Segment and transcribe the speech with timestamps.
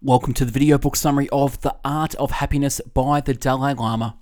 [0.00, 4.16] Welcome to the video book summary of The Art of Happiness by the Dalai Lama.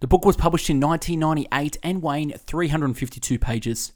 [0.00, 3.92] The book was published in 1998 and weighing 352 pages.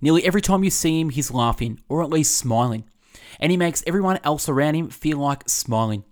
[0.00, 2.82] Nearly every time you see him, he's laughing, or at least smiling,
[3.38, 6.02] and he makes everyone else around him feel like smiling.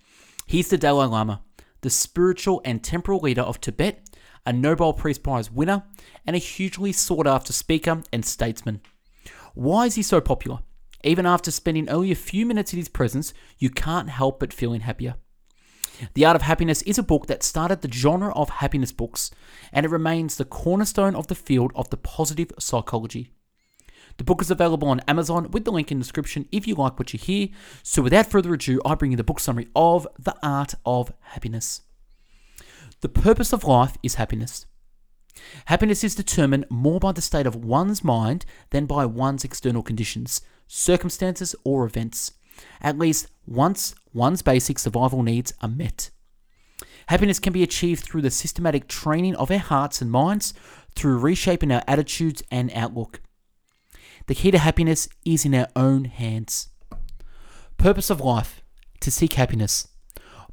[0.46, 1.42] He's the Dalai Lama,
[1.80, 4.08] the spiritual and temporal leader of Tibet,
[4.46, 5.82] a Nobel Peace Prize winner,
[6.24, 8.82] and a hugely sought after speaker and statesman.
[9.54, 10.60] Why is he so popular?
[11.04, 14.80] Even after spending only a few minutes in his presence, you can't help but feeling
[14.80, 15.14] happier.
[16.14, 19.30] The Art of Happiness is a book that started the genre of happiness books,
[19.72, 23.32] and it remains the cornerstone of the field of the positive psychology.
[24.16, 26.98] The book is available on Amazon with the link in the description if you like
[26.98, 27.48] what you hear.
[27.82, 31.82] So, without further ado, I bring you the book summary of The Art of Happiness.
[33.00, 34.66] The purpose of life is happiness.
[35.66, 40.40] Happiness is determined more by the state of one's mind than by one's external conditions,
[40.68, 42.32] circumstances, or events.
[42.80, 46.10] At least once one's basic survival needs are met.
[47.06, 50.54] Happiness can be achieved through the systematic training of our hearts and minds,
[50.94, 53.20] through reshaping our attitudes and outlook.
[54.26, 56.68] The key to happiness is in our own hands.
[57.78, 58.62] Purpose of life
[59.00, 59.88] to seek happiness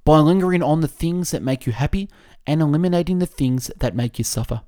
[0.05, 2.09] by lingering on the things that make you happy
[2.47, 4.61] and eliminating the things that make you suffer.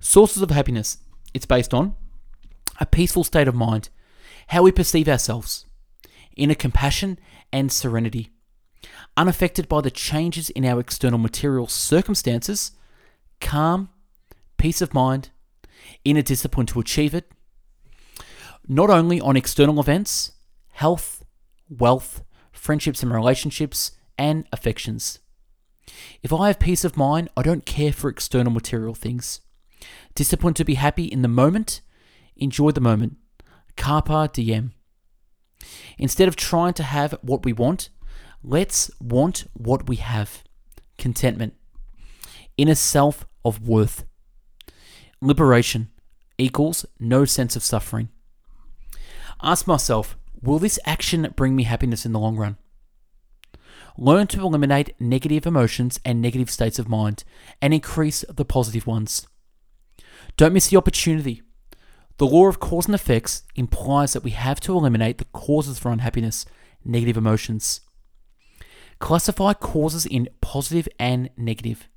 [0.00, 0.98] Sources of happiness
[1.34, 1.94] it's based on
[2.80, 3.88] a peaceful state of mind,
[4.52, 5.64] how we perceive ourselves,
[6.36, 7.18] inner compassion
[7.54, 8.28] and serenity,
[9.16, 12.72] unaffected by the changes in our external material circumstances,
[13.40, 13.88] calm,
[14.58, 15.30] peace of mind,
[16.04, 17.32] inner discipline to achieve it,
[18.68, 20.32] not only on external events,
[20.72, 21.24] health,
[21.70, 22.22] wealth,
[22.52, 25.20] friendships and relationships, and affections.
[26.22, 29.40] If I have peace of mind, I don't care for external material things.
[30.14, 31.80] Discipline to be happy in the moment,
[32.36, 33.16] enjoy the moment.
[33.76, 34.72] Carpe diem.
[35.98, 37.90] Instead of trying to have what we want,
[38.42, 40.42] let's want what we have.
[40.98, 41.54] Contentment.
[42.56, 44.04] Inner self of worth.
[45.20, 45.90] Liberation
[46.38, 48.08] equals no sense of suffering.
[49.42, 52.56] Ask myself, will this action bring me happiness in the long run?
[53.98, 57.24] Learn to eliminate negative emotions and negative states of mind
[57.60, 59.26] and increase the positive ones.
[60.36, 61.42] Don't miss the opportunity.
[62.18, 65.90] The law of cause and effects implies that we have to eliminate the causes for
[65.90, 66.44] unhappiness,
[66.84, 67.80] negative emotions.
[68.98, 71.88] Classify causes in positive and negative.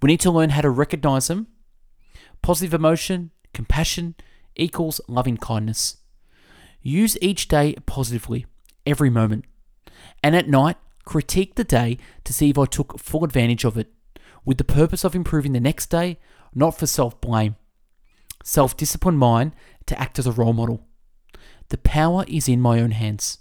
[0.00, 1.48] We need to learn how to recognize them.
[2.40, 4.14] Positive emotion, compassion,
[4.54, 5.98] equals loving kindness.
[6.80, 8.46] Use each day positively,
[8.86, 9.44] every moment.
[10.22, 13.92] And at night, critique the day to see if I took full advantage of it,
[14.44, 16.18] with the purpose of improving the next day,
[16.54, 17.56] not for self blame.
[18.46, 20.86] Self disciplined mind to act as a role model.
[21.70, 23.38] The power is in my own hands.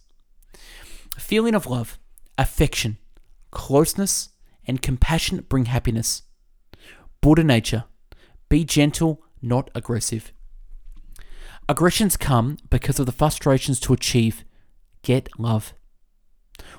[1.16, 2.00] A feeling of love,
[2.40, 2.98] affection,
[3.52, 4.30] closeness,
[4.66, 6.24] and compassion bring happiness.
[7.22, 7.84] Buddha nature.
[8.50, 10.34] Be gentle, not aggressive.
[11.70, 14.44] Aggressions come because of the frustrations to achieve.
[15.04, 15.76] Get love.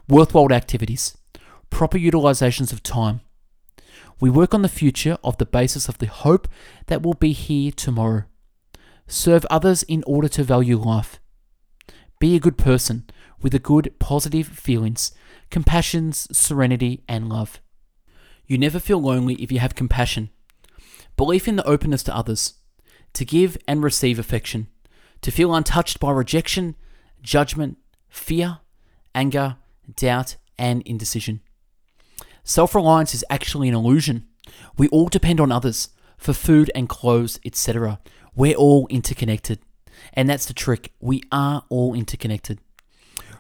[0.09, 1.17] Worthwhile activities.
[1.71, 3.21] Proper utilizations of time.
[4.21, 6.49] We work on the future of the basis of the hope
[6.87, 8.25] that will be here tomorrow.
[9.07, 11.21] Serve others in order to value life.
[12.19, 13.05] Be a good person
[13.43, 15.13] with a good positive feelings,
[15.51, 17.61] compassions, serenity, and love.
[18.47, 20.31] You never feel lonely if you have compassion.
[21.17, 22.55] Belief in the openness to others,
[23.13, 24.69] to give and receive affection
[25.23, 26.77] to feel untouched by rejection,
[27.23, 27.79] judgment,
[28.09, 28.59] fear,
[29.15, 29.57] anger,
[29.97, 31.41] doubt, and indecision.
[32.47, 34.25] Self reliance is actually an illusion.
[34.79, 37.99] We all depend on others for food and clothes, etc.
[38.37, 39.59] We're all interconnected.
[40.13, 40.93] And that's the trick.
[41.01, 42.61] We are all interconnected.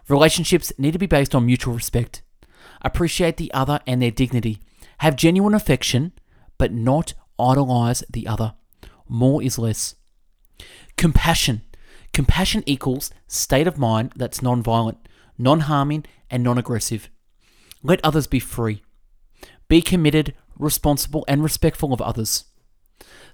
[0.09, 2.23] Relationships need to be based on mutual respect.
[2.83, 4.59] Appreciate the other and their dignity.
[4.99, 6.11] Have genuine affection,
[6.59, 8.55] but not idolize the other.
[9.09, 9.95] More is less.
[10.97, 11.63] Compassion.
[12.13, 17.09] Compassion equals state of mind that's non-violent, non-harming, and non-aggressive.
[17.85, 18.83] Let others be free.
[19.69, 22.45] Be committed, responsible, and respectful of others.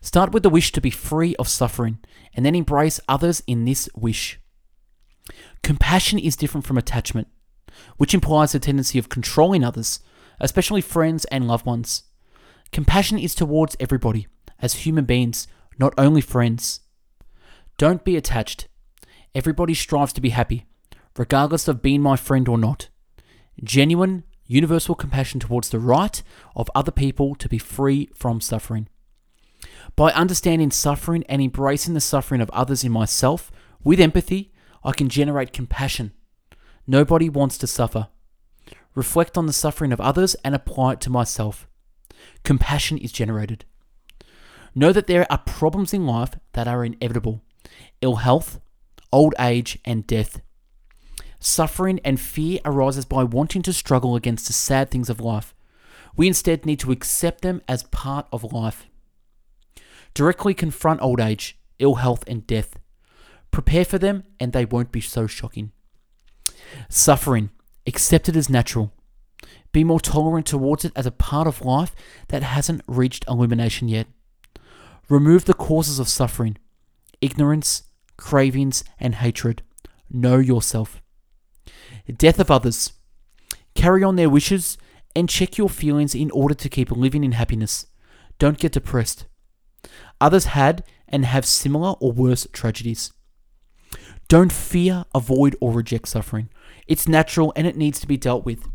[0.00, 1.99] Start with the wish to be free of suffering,
[2.34, 4.40] and then embrace others in this wish.
[5.62, 7.29] Compassion is different from attachment,
[7.96, 10.00] which implies a tendency of controlling others,
[10.40, 12.05] especially friends and loved ones.
[12.73, 14.26] Compassion is towards everybody,
[14.58, 15.46] as human beings,
[15.79, 16.81] not only friends.
[17.79, 18.67] Don't be attached.
[19.34, 20.67] Everybody strives to be happy,
[21.17, 22.88] regardless of being my friend or not.
[23.62, 26.23] Genuine, universal compassion towards the right
[26.55, 28.89] of other people to be free from suffering.
[29.97, 33.51] By understanding suffering and embracing the suffering of others in myself
[33.85, 34.53] with empathy,
[34.85, 36.13] I can generate compassion.
[36.87, 38.09] Nobody wants to suffer.
[38.95, 41.67] reflect on the suffering of others, and apply it to myself.
[42.45, 43.65] Compassion is generated.
[44.75, 47.43] Know that there are problems in life that are inevitable
[48.01, 48.61] ill health,
[49.13, 50.41] old age, and death.
[51.44, 55.56] Suffering and fear arises by wanting to struggle against the sad things of life.
[56.17, 58.87] We instead need to accept them as part of life.
[60.15, 62.79] Directly confront old age, ill health, and death.
[63.50, 65.73] Prepare for them, and they won't be so shocking.
[66.89, 67.50] Suffering,
[67.89, 68.93] accept it as natural.
[69.73, 71.93] Be more tolerant towards it as a part of life
[72.29, 74.06] that hasn't reached illumination yet.
[75.09, 76.56] Remove the causes of suffering
[77.21, 77.83] ignorance,
[78.17, 79.62] cravings, and hatred.
[80.09, 81.02] Know yourself.
[82.17, 82.93] Death of others.
[83.75, 84.77] Carry on their wishes
[85.15, 87.87] and check your feelings in order to keep living in happiness.
[88.39, 89.27] Don't get depressed.
[90.21, 93.13] Others had and have similar or worse tragedies.
[94.29, 96.49] Don't fear, avoid, or reject suffering.
[96.87, 98.67] It's natural and it needs to be dealt with.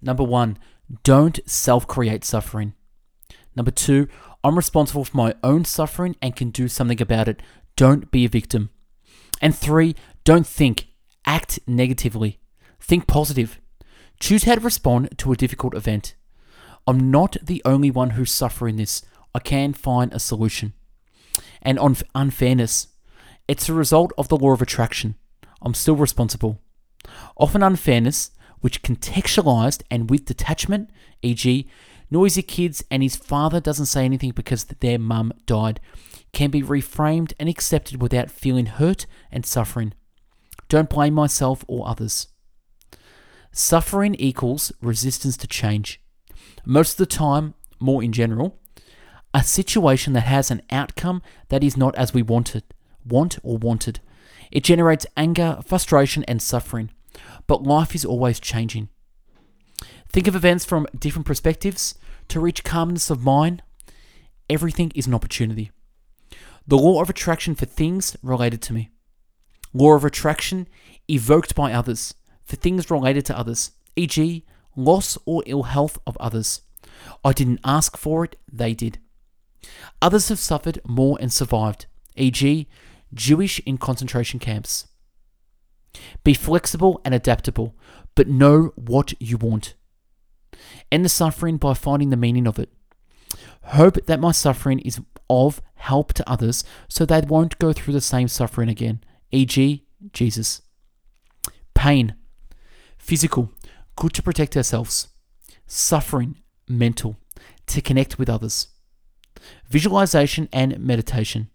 [0.00, 0.58] Number one,
[1.02, 2.74] don't self create suffering.
[3.54, 4.08] Number two,
[4.42, 7.42] I'm responsible for my own suffering and can do something about it.
[7.76, 8.70] Don't be a victim.
[9.42, 10.86] And three, don't think,
[11.24, 12.40] act negatively.
[12.80, 13.60] Think positive.
[14.18, 16.14] Choose how to respond to a difficult event.
[16.86, 19.02] I'm not the only one who's suffering this.
[19.34, 20.72] I can find a solution.
[21.62, 22.88] And on unfairness,
[23.46, 25.14] it's a result of the law of attraction.
[25.62, 26.60] I'm still responsible.
[27.36, 28.30] Often unfairness,
[28.60, 30.90] which contextualized and with detachment,
[31.22, 31.68] e.g.,
[32.10, 35.80] noisy kids and his father doesn't say anything because their mum died,
[36.32, 39.94] can be reframed and accepted without feeling hurt and suffering.
[40.70, 42.28] Don't blame myself or others.
[43.50, 46.00] Suffering equals resistance to change.
[46.64, 48.56] Most of the time, more in general,
[49.34, 52.62] a situation that has an outcome that is not as we wanted,
[53.04, 53.98] want or wanted.
[54.52, 56.90] It generates anger, frustration, and suffering.
[57.48, 58.90] But life is always changing.
[60.08, 61.96] Think of events from different perspectives
[62.28, 63.64] to reach calmness of mind.
[64.48, 65.72] Everything is an opportunity.
[66.64, 68.90] The law of attraction for things related to me.
[69.72, 70.68] Law of attraction
[71.08, 72.14] evoked by others
[72.44, 74.44] for things related to others, e.g.,
[74.76, 76.62] loss or ill health of others.
[77.24, 78.98] I didn't ask for it, they did.
[80.02, 81.86] Others have suffered more and survived,
[82.16, 82.68] e.g.,
[83.12, 84.86] Jewish in concentration camps.
[86.22, 87.74] Be flexible and adaptable,
[88.14, 89.74] but know what you want.
[90.90, 92.70] End the suffering by finding the meaning of it.
[93.64, 98.00] Hope that my suffering is of help to others so they won't go through the
[98.00, 99.02] same suffering again,
[99.32, 100.62] e.g., Jesus.
[101.74, 102.14] Pain.
[102.98, 103.50] Physical,
[103.96, 105.08] good to protect ourselves.
[105.66, 106.36] Suffering,
[106.68, 107.16] mental,
[107.66, 108.68] to connect with others.
[109.68, 111.48] Visualization and meditation.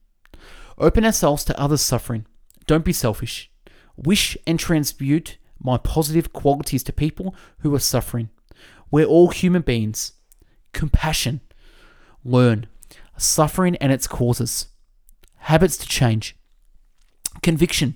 [0.77, 2.25] Open ourselves to others' suffering.
[2.66, 3.51] Don't be selfish.
[3.95, 8.30] Wish and transmute my positive qualities to people who are suffering.
[8.92, 10.13] We're all human beings.
[10.74, 11.42] Compassion.
[12.24, 12.68] Learn.
[13.18, 14.68] Suffering and its causes.
[15.38, 16.34] Habits to change.
[17.41, 17.95] Conviction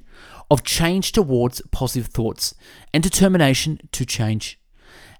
[0.51, 2.55] of change towards positive thoughts
[2.93, 4.59] and determination to change.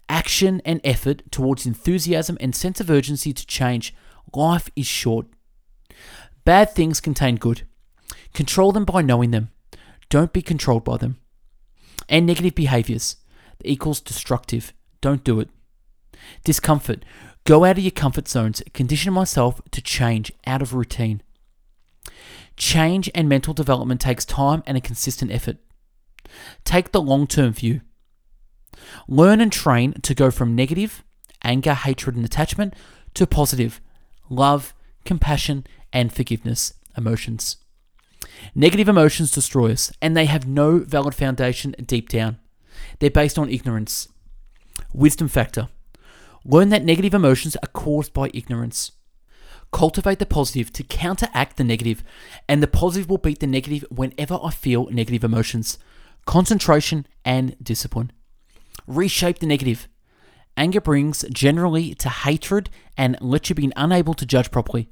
[0.07, 3.94] Action and effort towards enthusiasm and sense of urgency to change.
[4.33, 5.27] Life is short.
[6.45, 7.68] Bad things contain good.
[8.33, 9.50] Control them by knowing them.
[10.10, 11.18] Don't be controlled by them.
[12.07, 13.18] And negative behaviors
[13.63, 14.74] equals destructive.
[15.01, 15.49] Don't do it.
[16.44, 17.06] Discomfort.
[17.44, 18.64] Go out of your comfort zones.
[18.73, 21.21] Condition myself to change out of routine.
[22.59, 25.57] Change and mental development takes time and a consistent effort.
[26.66, 27.81] Take the long term view.
[29.07, 31.04] Learn and train to go from negative,
[31.42, 32.73] anger, hatred, and attachment
[33.13, 33.80] to positive,
[34.30, 34.73] love,
[35.06, 37.57] compassion, and forgiveness emotions.
[38.54, 42.39] Negative emotions destroy us, and they have no valid foundation deep down.
[42.99, 44.09] They're based on ignorance.
[44.94, 45.69] Wisdom factor.
[46.44, 48.92] Learn that negative emotions are caused by ignorance.
[49.71, 52.04] Cultivate the positive to counteract the negative,
[52.47, 55.78] and the positive will beat the negative whenever I feel negative emotions.
[56.26, 58.11] Concentration and discipline.
[58.88, 59.88] Reshape the negative.
[60.57, 64.90] Anger brings generally to hatred and let you be unable to judge properly.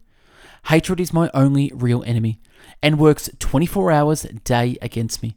[0.65, 2.39] Hatred is my only real enemy
[2.81, 5.35] and works 24 hours a day against me.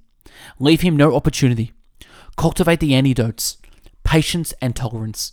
[0.58, 1.72] Leave him no opportunity.
[2.36, 3.56] Cultivate the antidotes
[4.04, 5.32] patience and tolerance.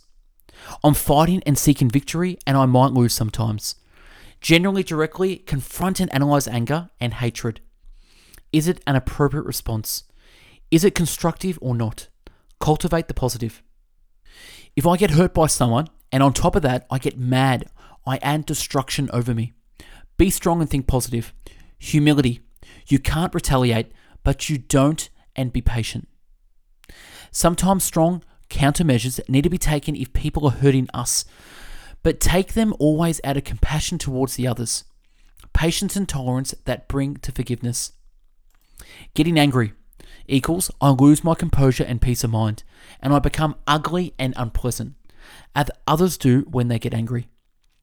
[0.84, 3.74] I'm fighting and seeking victory, and I might lose sometimes.
[4.40, 7.60] Generally, directly confront and analyze anger and hatred.
[8.52, 10.04] Is it an appropriate response?
[10.70, 12.08] Is it constructive or not?
[12.60, 13.62] Cultivate the positive.
[14.76, 17.66] If I get hurt by someone, and on top of that, I get mad,
[18.06, 19.52] I add destruction over me.
[20.16, 21.32] Be strong and think positive.
[21.78, 22.40] Humility.
[22.86, 23.92] You can't retaliate,
[24.24, 26.08] but you don't, and be patient.
[27.30, 31.24] Sometimes strong countermeasures need to be taken if people are hurting us,
[32.08, 34.84] but take them always out of compassion towards the others,
[35.52, 37.92] patience and tolerance that bring to forgiveness.
[39.12, 39.74] Getting angry
[40.26, 42.64] equals I lose my composure and peace of mind,
[43.02, 44.94] and I become ugly and unpleasant,
[45.54, 47.28] as others do when they get angry.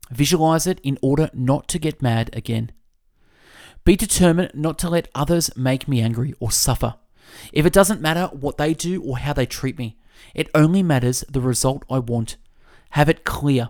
[0.10, 2.72] Visualize it in order not to get mad again.
[3.84, 6.96] Be determined not to let others make me angry or suffer.
[7.54, 10.00] If it doesn't matter what they do or how they treat me,
[10.34, 12.38] it only matters the result I want.
[12.90, 13.70] Have it clear.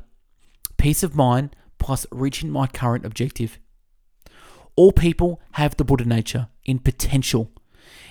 [0.86, 3.58] Peace of mind plus reaching my current objective.
[4.75, 7.51] All people have the Buddha nature in potential.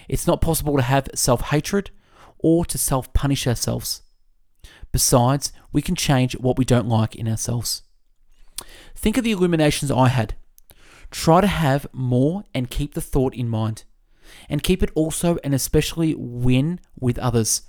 [0.09, 1.93] It's not possible to have self hatred
[2.40, 4.02] or to self punish ourselves.
[4.90, 7.85] Besides, we can change what we don't like in ourselves.
[8.97, 10.35] Think of the illuminations I had.
[11.12, 13.85] Try to have more and keep the thought in mind.
[14.49, 17.62] And keep it also and especially when with others,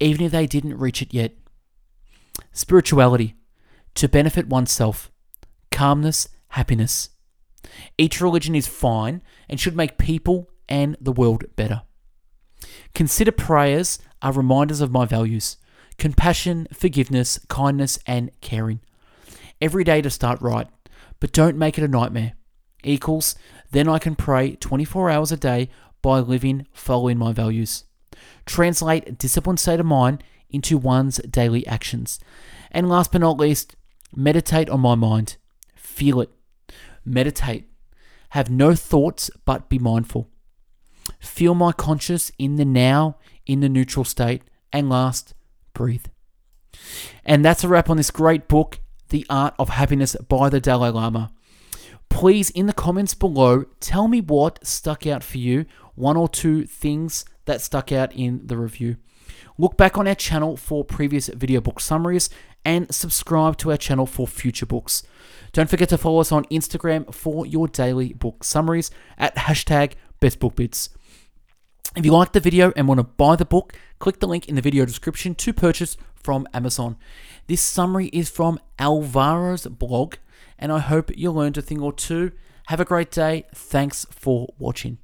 [0.00, 1.36] even if they didn't reach it yet.
[2.52, 3.36] Spirituality,
[3.98, 5.10] to benefit oneself,
[5.72, 7.10] calmness, happiness.
[7.98, 11.82] Each religion is fine and should make people and the world better.
[12.94, 15.56] Consider prayers are reminders of my values
[15.98, 18.78] compassion, forgiveness, kindness, and caring.
[19.60, 20.68] Every day to start right,
[21.18, 22.34] but don't make it a nightmare.
[22.84, 23.34] Equals,
[23.72, 25.70] then I can pray 24 hours a day
[26.02, 27.82] by living following my values.
[28.46, 32.20] Translate disciplined state of mind into one's daily actions.
[32.70, 33.74] And last but not least,
[34.14, 35.36] meditate on my mind.
[35.74, 36.30] Feel it.
[37.04, 37.68] Meditate.
[38.30, 40.28] Have no thoughts but be mindful.
[41.18, 44.42] Feel my conscious in the now, in the neutral state.
[44.72, 45.34] And last,
[45.72, 46.06] breathe.
[47.24, 50.90] And that's a wrap on this great book, The Art of Happiness by the Dalai
[50.90, 51.32] Lama.
[52.10, 56.64] Please, in the comments below, tell me what stuck out for you, one or two
[56.64, 58.96] things that stuck out in the review.
[59.56, 62.30] Look back on our channel for previous video book summaries
[62.68, 65.02] and subscribe to our channel for future books.
[65.52, 70.90] Don't forget to follow us on Instagram for your daily book summaries at hashtag bestbookbits.
[71.96, 74.54] If you liked the video and want to buy the book, click the link in
[74.54, 76.98] the video description to purchase from Amazon.
[77.46, 80.16] This summary is from Alvaro's blog,
[80.58, 82.32] and I hope you learned a thing or two.
[82.66, 83.46] Have a great day.
[83.54, 84.98] Thanks for watching.